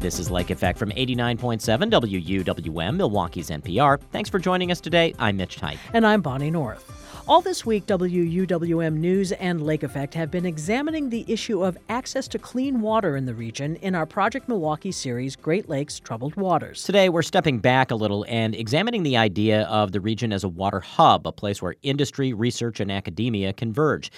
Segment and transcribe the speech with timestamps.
[0.00, 1.60] This is Lake Effect from 89.7
[1.90, 4.00] WUWM, Milwaukee's NPR.
[4.12, 5.14] Thanks for joining us today.
[5.18, 5.76] I'm Mitch Teich.
[5.92, 6.90] And I'm Bonnie North.
[7.28, 12.26] All this week, WUWM News and Lake Effect have been examining the issue of access
[12.28, 16.82] to clean water in the region in our Project Milwaukee series, Great Lakes Troubled Waters.
[16.82, 20.48] Today, we're stepping back a little and examining the idea of the region as a
[20.48, 24.10] water hub, a place where industry, research, and academia converge.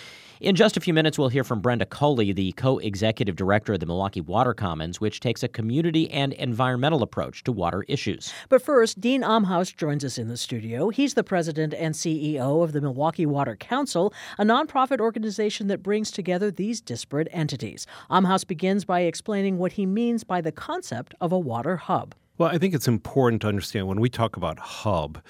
[0.42, 3.78] In just a few minutes, we'll hear from Brenda Coley, the co executive director of
[3.78, 8.34] the Milwaukee Water Commons, which takes a community and environmental approach to water issues.
[8.48, 10.88] But first, Dean Amhaus joins us in the studio.
[10.88, 16.10] He's the president and CEO of the Milwaukee Water Council, a nonprofit organization that brings
[16.10, 17.86] together these disparate entities.
[18.10, 22.16] Amhaus begins by explaining what he means by the concept of a water hub.
[22.38, 25.22] Well, I think it's important to understand when we talk about hub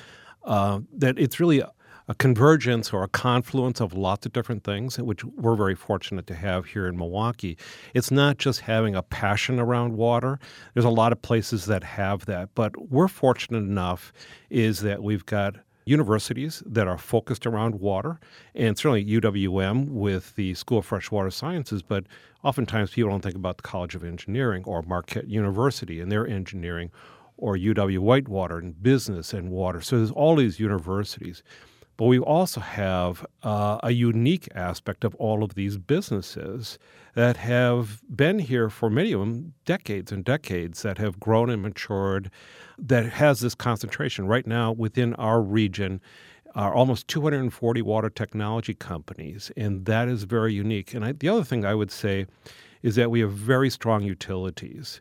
[0.44, 1.62] uh, that it's really
[2.08, 6.34] a convergence or a confluence of lots of different things, which we're very fortunate to
[6.34, 7.56] have here in Milwaukee.
[7.94, 10.38] It's not just having a passion around water.
[10.74, 14.12] There's a lot of places that have that, but we're fortunate enough
[14.50, 18.20] is that we've got universities that are focused around water,
[18.54, 22.04] and certainly UWM with the School of Freshwater Sciences, but
[22.44, 26.90] oftentimes people don't think about the College of Engineering or Marquette University and their engineering,
[27.36, 29.80] or UW Whitewater and business and water.
[29.80, 31.42] So there's all these universities.
[31.96, 36.78] But we also have uh, a unique aspect of all of these businesses
[37.14, 41.62] that have been here for many of them decades and decades, that have grown and
[41.62, 42.30] matured,
[42.78, 44.26] that has this concentration.
[44.26, 46.00] Right now, within our region,
[46.54, 50.94] are almost 240 water technology companies, and that is very unique.
[50.94, 52.26] And I, the other thing I would say
[52.82, 55.00] is that we have very strong utilities.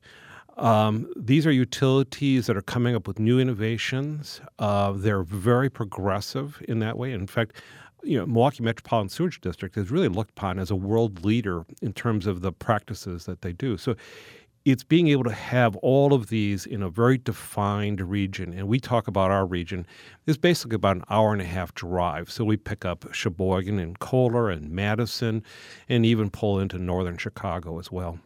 [0.57, 4.41] Um, these are utilities that are coming up with new innovations.
[4.59, 7.13] Uh, they're very progressive in that way.
[7.13, 7.55] In fact,
[8.03, 11.93] you know, Milwaukee Metropolitan Sewage District is really looked upon as a world leader in
[11.93, 13.77] terms of the practices that they do.
[13.77, 13.95] So
[14.63, 18.53] it's being able to have all of these in a very defined region.
[18.53, 19.87] And we talk about our region.
[20.27, 22.31] It's basically about an hour and a half drive.
[22.31, 25.43] So we pick up Sheboygan and Kohler and Madison
[25.89, 28.19] and even pull into northern Chicago as well.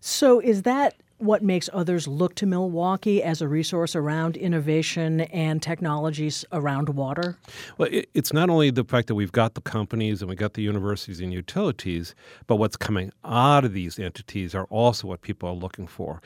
[0.00, 5.62] So is that what makes others look to Milwaukee as a resource around innovation and
[5.62, 7.36] technologies around water?
[7.78, 10.54] Well, it, it's not only the fact that we've got the companies and we've got
[10.54, 12.14] the universities and utilities,
[12.46, 16.22] but what's coming out of these entities are also what people are looking for.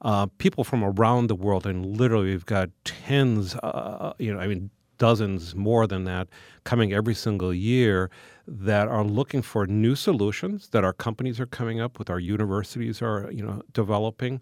[0.00, 4.46] Uh, people from around the world, and literally we've got tens, uh, you know, I
[4.46, 6.28] mean, dozens more than that
[6.64, 8.10] coming every single year
[8.50, 13.02] that are looking for new solutions that our companies are coming up with, our universities
[13.02, 14.40] are you know developing,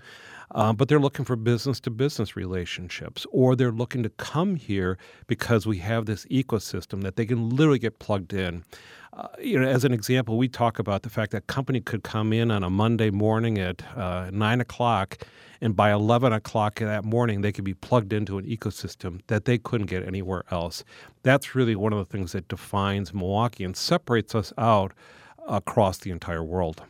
[0.52, 4.96] um, but they're looking for business to business relationships, or they're looking to come here
[5.26, 8.64] because we have this ecosystem that they can literally get plugged in.
[9.16, 12.02] Uh, you know, as an example, we talk about the fact that a company could
[12.02, 15.16] come in on a Monday morning at uh, nine o'clock,
[15.62, 19.56] and by eleven o'clock that morning, they could be plugged into an ecosystem that they
[19.56, 20.84] couldn't get anywhere else.
[21.22, 24.92] That's really one of the things that defines Milwaukee and separates us out
[25.48, 26.82] across the entire world.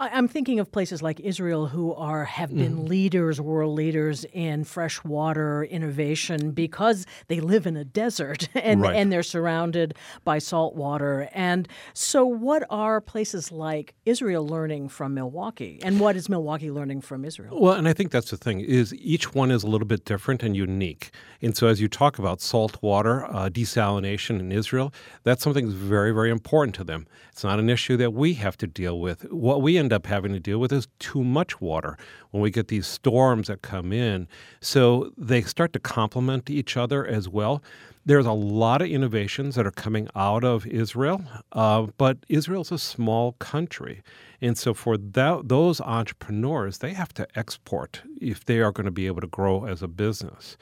[0.00, 2.88] I'm thinking of places like Israel who are have been mm.
[2.88, 8.96] leaders, world leaders in freshwater innovation because they live in a desert and right.
[8.96, 9.94] and they're surrounded
[10.24, 11.28] by salt water.
[11.34, 15.78] And so what are places like Israel learning from Milwaukee?
[15.82, 17.60] And what is Milwaukee learning from Israel?
[17.60, 20.42] Well, and I think that's the thing is each one is a little bit different
[20.42, 21.10] and unique.
[21.42, 24.94] And so as you talk about salt water uh, desalination in Israel,
[25.24, 27.06] that's something that's very very important to them.
[27.32, 29.30] It's not an issue that we have to deal with.
[29.30, 31.96] What we end up having to deal with is too much water
[32.30, 34.28] when we get these storms that come in.
[34.60, 37.62] So they start to complement each other as well.
[38.06, 42.78] There's a lot of innovations that are coming out of Israel, uh, but Israel's a
[42.78, 44.02] small country.
[44.40, 48.90] And so for that, those entrepreneurs, they have to export if they are going to
[48.90, 50.56] be able to grow as a business.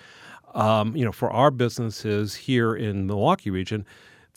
[0.55, 3.87] Um, you know, for our businesses here in the Milwaukee region,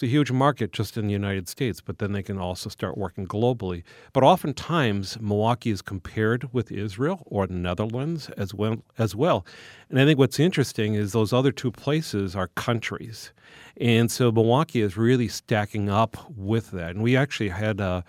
[0.01, 2.97] it's a huge market just in the United States, but then they can also start
[2.97, 3.83] working globally.
[4.13, 8.77] But oftentimes, Milwaukee is compared with Israel or the Netherlands as well.
[8.97, 9.45] As well.
[9.91, 13.31] And I think what's interesting is those other two places are countries.
[13.77, 16.95] And so Milwaukee is really stacking up with that.
[16.95, 18.03] And we actually had a,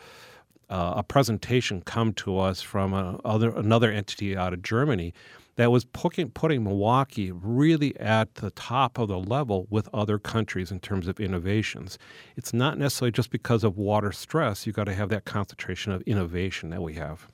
[0.71, 5.13] a presentation come to us from a, other, another entity out of Germany
[5.57, 10.71] that was putting, putting Milwaukee really at the top of the level with other countries
[10.71, 11.99] in terms of innovations.
[12.37, 16.03] It's not necessarily just because of water stress, you've got to have that concentration of
[16.03, 17.27] innovation that we have.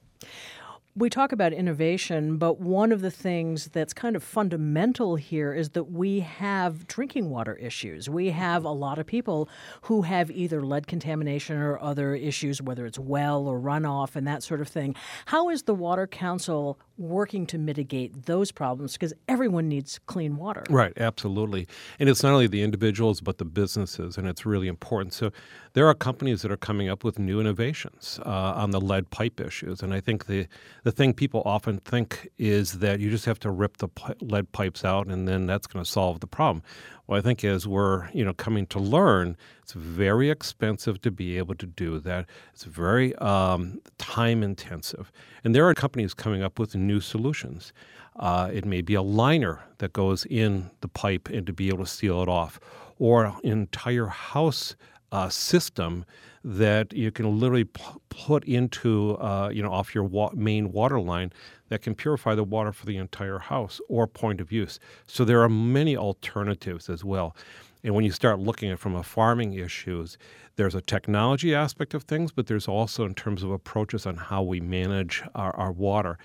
[0.98, 5.68] We talk about innovation, but one of the things that's kind of fundamental here is
[5.70, 8.10] that we have drinking water issues.
[8.10, 9.48] We have a lot of people
[9.82, 14.42] who have either lead contamination or other issues, whether it's well or runoff and that
[14.42, 14.96] sort of thing.
[15.26, 18.94] How is the Water Council working to mitigate those problems?
[18.94, 20.64] Because everyone needs clean water.
[20.68, 21.68] Right, absolutely.
[22.00, 25.14] And it's not only the individuals, but the businesses, and it's really important.
[25.14, 25.30] So
[25.74, 29.38] there are companies that are coming up with new innovations uh, on the lead pipe
[29.38, 29.80] issues.
[29.80, 30.48] And I think the,
[30.88, 33.88] the thing people often think is that you just have to rip the
[34.22, 36.62] lead pipes out and then that's going to solve the problem.
[37.06, 41.36] Well, I think as we're you know coming to learn, it's very expensive to be
[41.36, 42.24] able to do that.
[42.54, 45.12] It's very um, time intensive,
[45.44, 47.74] and there are companies coming up with new solutions.
[48.16, 51.84] Uh, it may be a liner that goes in the pipe and to be able
[51.84, 52.58] to seal it off,
[52.98, 54.74] or an entire house
[55.12, 56.06] uh, system
[56.48, 57.68] that you can literally
[58.08, 61.30] put into, uh, you know, off your wa- main water line
[61.68, 64.80] that can purify the water for the entire house or point of use.
[65.06, 67.36] So there are many alternatives as well.
[67.84, 70.16] And when you start looking at from a farming issues,
[70.56, 74.42] there's a technology aspect of things, but there's also in terms of approaches on how
[74.42, 76.18] we manage our, our water.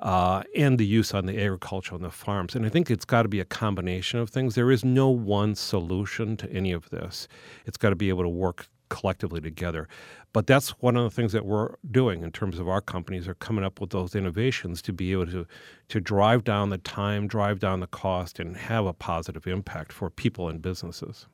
[0.00, 2.54] Uh, and the use on the agriculture on the farms.
[2.54, 4.54] And I think it's got to be a combination of things.
[4.54, 7.26] There is no one solution to any of this.
[7.66, 9.88] It's got to be able to work collectively together.
[10.32, 13.34] But that's one of the things that we're doing in terms of our companies are
[13.34, 15.46] coming up with those innovations to be able to
[15.88, 20.10] to drive down the time, drive down the cost, and have a positive impact for
[20.10, 21.26] people and businesses.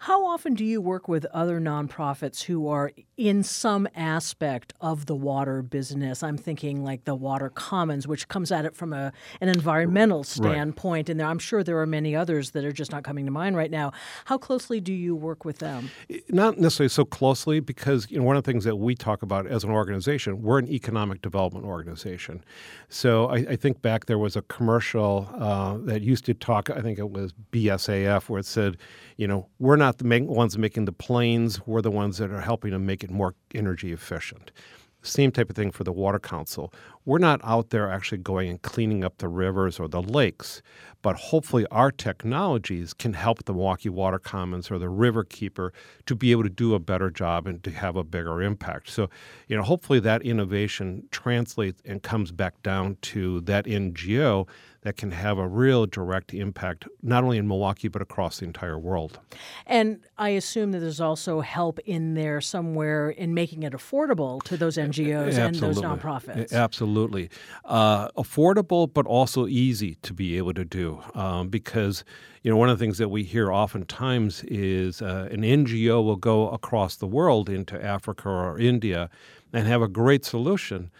[0.00, 5.14] How often do you work with other nonprofits who are in some aspect of the
[5.14, 6.22] water business?
[6.22, 11.08] I'm thinking like the Water Commons, which comes at it from a an environmental standpoint,
[11.08, 11.12] right.
[11.12, 13.70] and I'm sure there are many others that are just not coming to mind right
[13.70, 13.92] now.
[14.26, 15.90] How closely do you work with them?
[16.28, 19.46] Not necessarily so closely because you know one of the things that we talk about
[19.46, 22.44] as an organization, we're an economic development organization.
[22.90, 26.82] So I, I think back there was a commercial uh, that used to talk, I
[26.82, 28.76] think it was BASF, where it said,
[29.16, 32.72] you know, we're not the ones making the planes, we're the ones that are helping
[32.72, 34.52] to make it more energy efficient.
[35.00, 36.72] Same type of thing for the Water Council.
[37.04, 40.62] We're not out there actually going and cleaning up the rivers or the lakes,
[41.02, 45.72] but hopefully our technologies can help the Milwaukee Water Commons or the River Keeper
[46.06, 48.88] to be able to do a better job and to have a bigger impact.
[48.88, 49.10] So,
[49.48, 54.46] you know, hopefully that innovation translates and comes back down to that NGO
[54.82, 58.78] that can have a real direct impact, not only in Milwaukee, but across the entire
[58.78, 59.20] world.
[59.64, 64.56] And I assume that there's also help in there somewhere in making it affordable to
[64.56, 65.42] those NGOs Absolutely.
[65.42, 66.52] and those nonprofits.
[66.92, 67.30] Absolutely.
[67.64, 72.04] Uh, affordable, but also easy to be able to do um, because
[72.42, 76.16] you know, one of the things that we hear oftentimes is uh, an NGO will
[76.16, 79.08] go across the world into Africa or India
[79.54, 80.90] and have a great solution,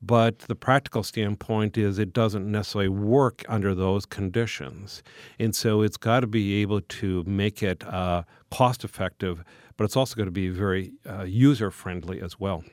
[0.00, 5.02] but the practical standpoint is it doesn't necessarily work under those conditions.
[5.38, 9.44] And so it's got to be able to make it uh, cost effective,
[9.76, 12.64] but it's also going to be very uh, user friendly as well.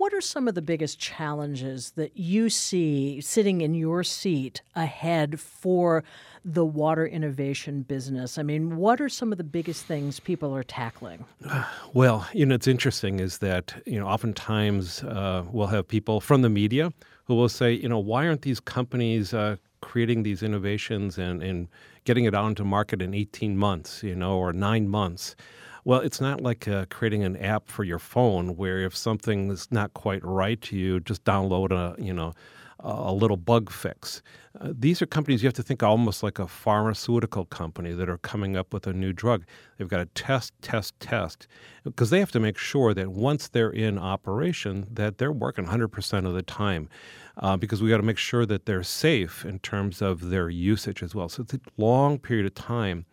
[0.00, 5.38] What are some of the biggest challenges that you see sitting in your seat ahead
[5.38, 6.04] for
[6.42, 8.38] the water innovation business?
[8.38, 11.26] I mean, what are some of the biggest things people are tackling?
[11.92, 16.40] Well, you know, it's interesting is that, you know, oftentimes uh, we'll have people from
[16.40, 16.94] the media
[17.24, 21.68] who will say, you know, why aren't these companies uh, creating these innovations and, and
[22.04, 25.36] getting it out into market in 18 months, you know, or nine months?
[25.84, 29.68] Well, it's not like uh, creating an app for your phone where if something is
[29.70, 32.34] not quite right to you, just download a you know
[32.82, 34.22] a little bug fix.
[34.60, 38.18] Uh, these are companies you have to think almost like a pharmaceutical company that are
[38.18, 39.44] coming up with a new drug.
[39.76, 41.46] They've got to test, test, test,
[41.84, 46.26] because they have to make sure that once they're in operation, that they're working 100%
[46.26, 46.88] of the time.
[47.36, 51.02] Uh, because we got to make sure that they're safe in terms of their usage
[51.02, 51.28] as well.
[51.28, 53.06] So it's a long period of time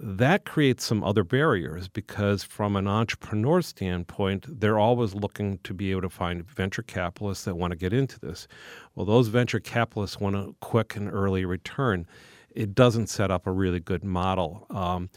[0.00, 5.90] that creates some other barriers because, from an entrepreneur standpoint, they're always looking to be
[5.90, 8.46] able to find venture capitalists that want to get into this.
[8.94, 12.06] Well, those venture capitalists want a quick and early return.
[12.54, 14.66] It doesn't set up a really good model.
[14.70, 15.10] Um,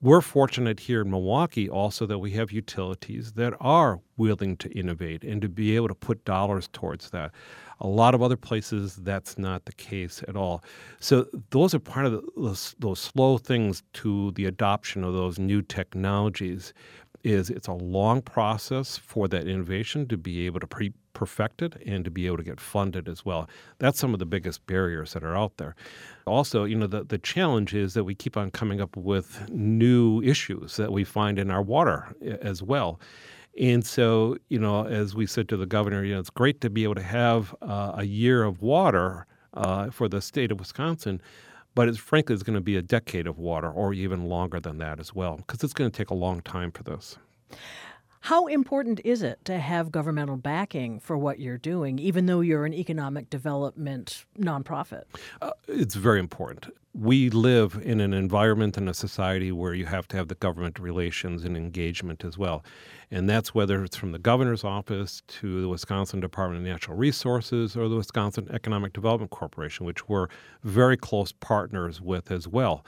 [0.00, 5.24] we're fortunate here in Milwaukee also that we have utilities that are willing to innovate
[5.24, 7.32] and to be able to put dollars towards that.
[7.80, 10.62] A lot of other places, that's not the case at all.
[11.00, 15.38] So those are part of the, those, those slow things to the adoption of those
[15.38, 16.72] new technologies.
[17.24, 21.74] Is it's a long process for that innovation to be able to pre- perfect it
[21.84, 23.48] and to be able to get funded as well.
[23.78, 25.74] That's some of the biggest barriers that are out there.
[26.26, 30.22] Also, you know, the, the challenge is that we keep on coming up with new
[30.22, 33.00] issues that we find in our water as well.
[33.60, 36.70] And so, you know, as we said to the governor, you know, it's great to
[36.70, 41.20] be able to have uh, a year of water uh, for the state of Wisconsin,
[41.74, 44.78] but it's frankly it's going to be a decade of water or even longer than
[44.78, 47.16] that as well because it's going to take a long time for this.
[48.20, 52.64] How important is it to have governmental backing for what you're doing, even though you're
[52.64, 55.04] an economic development nonprofit?
[55.40, 56.68] Uh, it's very important.
[56.94, 60.80] We live in an environment and a society where you have to have the government
[60.80, 62.64] relations and engagement as well.
[63.10, 67.76] And that's whether it's from the governor's office to the Wisconsin Department of Natural Resources
[67.76, 70.26] or the Wisconsin Economic Development Corporation, which we're
[70.64, 72.84] very close partners with as well.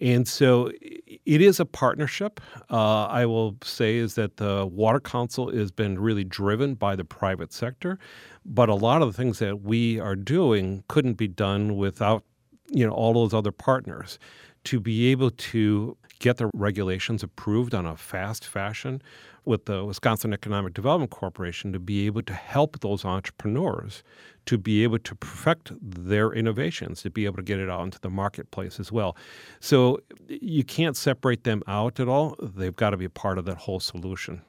[0.00, 2.40] And so it is a partnership.
[2.70, 7.04] Uh, I will say is that the Water Council has been really driven by the
[7.04, 7.98] private sector,
[8.44, 12.24] but a lot of the things that we are doing couldn't be done without
[12.68, 14.18] you know all those other partners.
[14.64, 19.00] To be able to get the regulations approved on a fast fashion
[19.46, 24.02] with the Wisconsin Economic Development Corporation to be able to help those entrepreneurs
[24.46, 28.00] to be able to perfect their innovations, to be able to get it out into
[28.00, 29.16] the marketplace as well.
[29.60, 32.36] So you can't separate them out at all.
[32.40, 34.42] They've got to be part of that whole solution.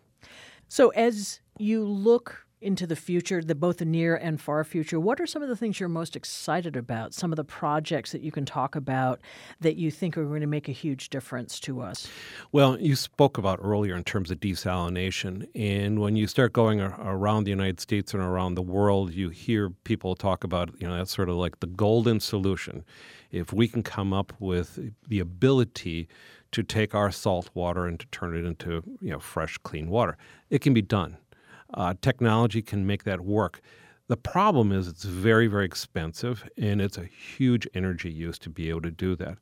[0.67, 5.21] So as you look into the future, the both the near and far future, what
[5.21, 7.13] are some of the things you're most excited about?
[7.13, 9.21] Some of the projects that you can talk about
[9.59, 12.07] that you think are going to make a huge difference to us?
[12.51, 17.43] Well, you spoke about earlier in terms of desalination, and when you start going around
[17.43, 21.15] the United States and around the world, you hear people talk about you know that's
[21.15, 22.83] sort of like the golden solution.
[23.29, 26.07] If we can come up with the ability
[26.51, 30.17] to take our salt water and to turn it into you know fresh, clean water,
[30.49, 31.17] it can be done
[31.73, 33.61] uh, technology can make that work.
[34.07, 38.69] The problem is it's very, very expensive and it's a huge energy use to be
[38.69, 39.37] able to do that.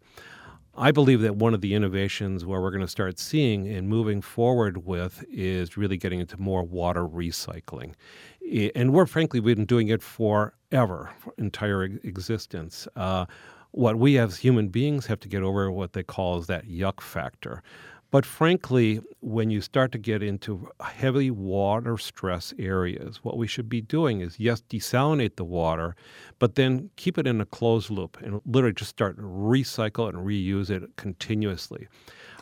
[0.77, 4.21] I believe that one of the innovations where we're going to start seeing and moving
[4.21, 7.93] forward with is really getting into more water recycling.
[8.75, 12.87] And we're frankly we've been doing it forever, for entire existence.
[12.95, 13.25] Uh,
[13.71, 17.01] what we as human beings have to get over what they call is that yuck
[17.01, 17.61] factor.
[18.15, 23.67] But frankly, when you start to get into heavy water stress areas, what we should
[23.67, 25.97] be doing is yes, desalinate the water,
[26.39, 30.19] but then keep it in a closed loop and literally just start to recycle and
[30.19, 31.89] reuse it continuously.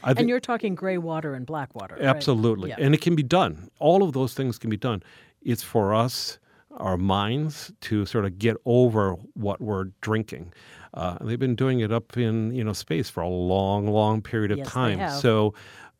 [0.05, 1.97] Th- and you're talking gray water and black water.
[1.99, 2.69] Absolutely.
[2.69, 2.77] Right?
[2.77, 2.85] Yeah.
[2.85, 3.67] And it can be done.
[3.79, 5.01] All of those things can be done.
[5.41, 6.37] It's for us,
[6.77, 10.53] our minds, to sort of get over what we're drinking.
[10.93, 14.51] Uh, they've been doing it up in you know space for a long, long period
[14.51, 15.09] of yes, time.
[15.19, 15.53] So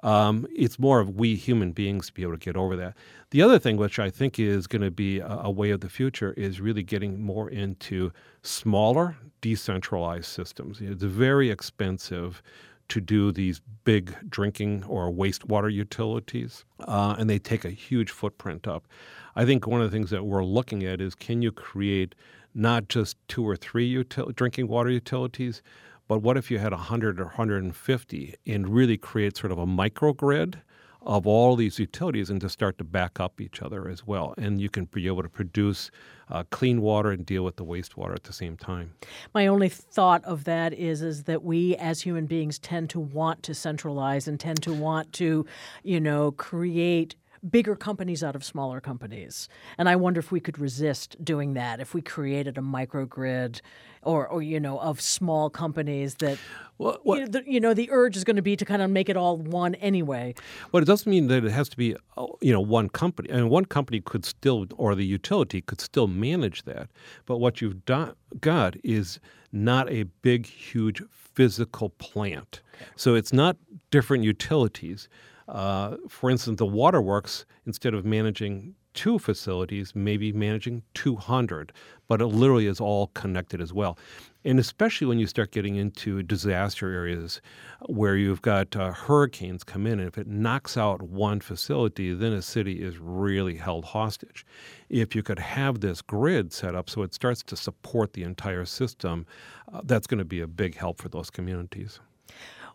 [0.04, 2.96] um, it's more of we human beings to be able to get over that.
[3.32, 5.90] The other thing, which I think is going to be a, a, way of the
[5.90, 8.12] future, is really getting more into
[8.42, 10.82] smaller, decentralized systems.
[10.82, 12.44] It's very expensive
[12.90, 18.68] to do these big drinking or wastewater utilities, uh, and they take a huge footprint
[18.68, 18.88] up.
[19.36, 22.16] I think one of the things that we're looking at is can you create
[22.54, 25.62] not just two or three util- drinking water utilities,
[26.08, 30.56] but what if you had 100 or 150 and really create sort of a microgrid
[31.06, 34.34] of all these utilities and to start to back up each other as well?
[34.38, 35.92] And you can be able to produce
[36.30, 38.94] uh, clean water and deal with the wastewater at the same time.
[39.34, 43.44] My only thought of that is is that we as human beings tend to want
[43.44, 45.46] to centralize and tend to want to,
[45.84, 47.16] you know, create
[47.50, 49.50] bigger companies out of smaller companies.
[49.78, 53.62] And I wonder if we could resist doing that if we created a microgrid
[54.02, 56.38] or, or you know, of small companies that,
[56.78, 58.82] what, what, you, know, the, you know, the urge is going to be to kind
[58.82, 60.34] of make it all one anyway.
[60.72, 61.96] Well, it doesn't mean that it has to be,
[62.42, 63.30] you know, one company.
[63.30, 66.90] I and mean, one company could still, or the utility could still manage that.
[67.26, 69.20] But what you've do- got is
[69.52, 72.62] not a big, huge physical plant.
[72.96, 73.58] So it's not
[73.92, 75.08] different utilities
[75.54, 81.72] uh, for instance, the waterworks, instead of managing two facilities, maybe managing 200,
[82.08, 83.98] but it literally is all connected as well.
[84.46, 87.40] And especially when you start getting into disaster areas
[87.86, 92.34] where you've got uh, hurricanes come in, and if it knocks out one facility, then
[92.34, 94.46] a city is really held hostage.
[94.90, 98.66] If you could have this grid set up so it starts to support the entire
[98.66, 99.26] system,
[99.72, 102.00] uh, that's going to be a big help for those communities.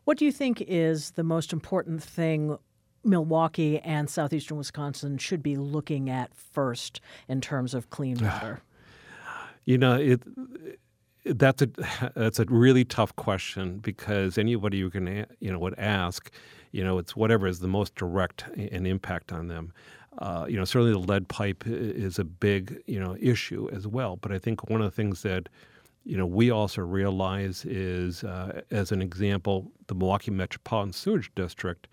[0.05, 2.57] What do you think is the most important thing
[3.09, 8.63] Milwaukee and southeastern Wisconsin should be looking at first in terms of clean water?
[9.65, 10.23] You know, it
[11.25, 11.67] that's a
[12.15, 16.31] that's a really tough question because anybody you can you know would ask,
[16.73, 19.73] you know, it's whatever is the most direct an impact on them.
[20.19, 24.17] Uh, you know, certainly the lead pipe is a big you know issue as well.
[24.17, 25.49] But I think one of the things that
[26.09, 31.87] you know, we also realize is, uh, as an example, the Milwaukee Metropolitan Sewage District,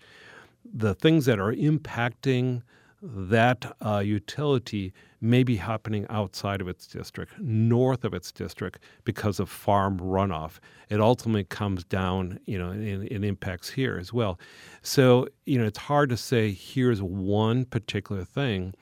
[0.72, 2.62] the things that are impacting
[3.02, 9.40] that uh, utility may be happening outside of its district, north of its district, because
[9.40, 10.58] of farm runoff.
[10.88, 14.38] It ultimately comes down, you know, and, and impacts here as well.
[14.82, 18.74] So, you know, it's hard to say here's one particular thing.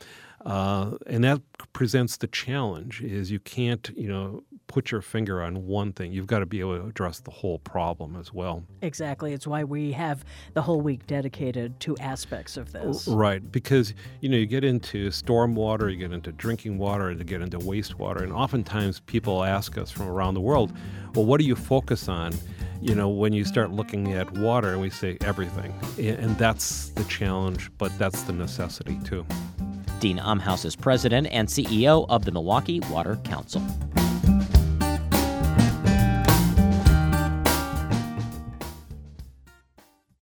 [0.44, 1.40] Uh, and that
[1.72, 6.26] presents the challenge is you can't you know put your finger on one thing you've
[6.26, 9.92] got to be able to address the whole problem as well exactly it's why we
[9.92, 14.64] have the whole week dedicated to aspects of this right because you know you get
[14.64, 19.44] into stormwater you get into drinking water and you get into wastewater and oftentimes people
[19.44, 20.72] ask us from around the world
[21.14, 22.32] well what do you focus on
[22.84, 25.74] you know, when you start looking at water and we say everything.
[25.98, 29.24] And that's the challenge, but that's the necessity too.
[30.00, 33.62] Dean Amhaus is president and CEO of the Milwaukee Water Council.